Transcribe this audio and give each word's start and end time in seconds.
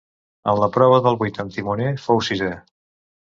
En 0.53 0.61
la 0.61 0.69
prova 0.77 0.95
del 1.07 1.19
vuit 1.19 1.37
amb 1.43 1.53
timoner 1.57 1.91
fou 2.07 2.23
sisè. 2.29 2.51